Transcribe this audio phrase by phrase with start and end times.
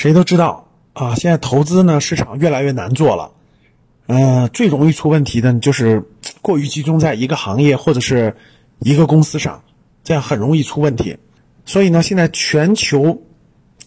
[0.00, 3.32] 谁都知道啊，现在投资呢市场越来越难做了，
[4.06, 6.08] 呃，最容易出问题的就是
[6.40, 8.34] 过于集中在一个行业或者是
[8.78, 9.62] 一个公司上，
[10.02, 11.18] 这样很容易出问题。
[11.66, 13.24] 所以呢，现在全球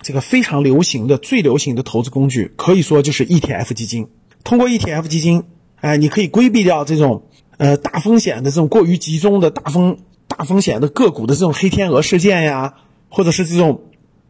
[0.00, 4.06] 这个非常流行的、最流行的投资工具，可以说就是 ETF 基金。
[4.44, 5.42] 通过 ETF 基金，
[5.80, 7.24] 哎，你可以规避掉这种
[7.56, 9.98] 呃大风险的这种过于集中的大风
[10.28, 12.74] 大风险的个股的这种黑天鹅事件呀，
[13.08, 13.80] 或者是这种。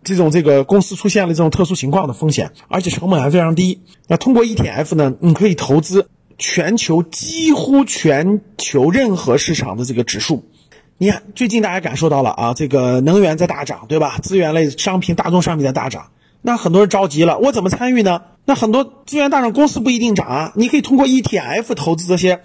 [0.07, 3.80] 这种这个公司出现了这种特殊情况的风险，而且成本还非常低。
[4.06, 10.45] 那通过 ETF 呢，你可以投资全球几乎全球任何市场的这个指数。
[10.98, 14.19] 你看，最近大家感受到了啊，这个能源在大涨，对吧？
[14.23, 16.06] 资源类商品、大宗商品在大涨，
[16.41, 18.23] 那很多人着急了，我怎么参与呢？
[18.45, 22.41] 那很多资源大涨公司不一定涨啊，你可以通过 ETF 投资这些，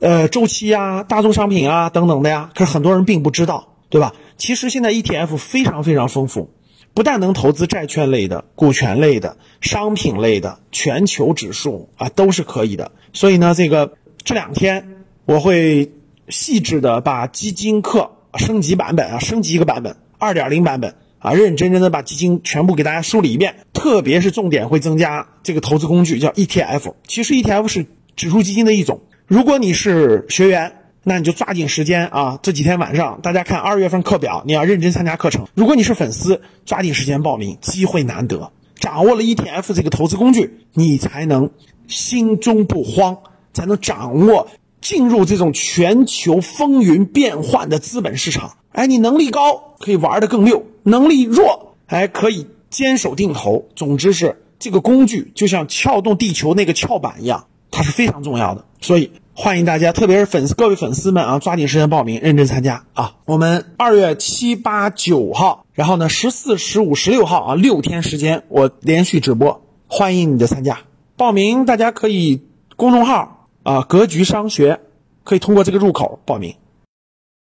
[0.00, 2.50] 呃，周期啊、大宗商品啊等等的呀。
[2.54, 4.12] 可是很多人并不知道，对吧？
[4.36, 6.50] 其实现在 ETF 非常非常丰富。
[6.96, 12.90] 不但能投资债券类的、股权类的、商品类的、全球指数啊，都是可以的。
[13.12, 15.92] 所以呢，这个这两天我会
[16.30, 23.56] 细致的把基金课升级版本啊，升级一个版本，二点零版本啊，认认真真的把基金全部给大家梳理一遍。
[23.74, 26.94] 特别是重点会增加这个投资工具，叫 ETF。
[27.06, 27.84] 其实 ETF 是
[28.16, 29.02] 指数基金的一种。
[29.26, 30.72] 如果你是学员。
[31.08, 32.40] 那你就抓紧时间啊！
[32.42, 35.46] 这几天晚上，大家看二月份课表，你要认真参加课程。
[35.54, 38.50] 如果你是粉丝，抓紧时间报名，机会难得。
[38.74, 41.50] 掌握了 ETF 这个投资工具，你才能
[41.86, 43.18] 心中不慌，
[43.52, 44.48] 才能掌握
[44.80, 48.56] 进入这种全球风云变幻的资本市场。
[48.72, 53.68] 哎，你能力高可以玩得更溜，能力弱还可以坚守定投。
[53.76, 58.64] 总之是这个工具就像撬动地球那个撬板一样，它是非常重要的。
[58.80, 59.12] 所以。
[59.38, 63.16] 欢迎大家，特别是粉丝各位粉丝们啊，抓紧时间报名，认真参加啊！
[63.26, 70.78] 我们二月七八九号，然后呢十四、十五、十六号啊，六天时间我连续直播，欢迎你的参加。
[71.18, 74.80] 报名大家可以公众号啊，格局商学，
[75.22, 76.54] 可以通过这个入口报名。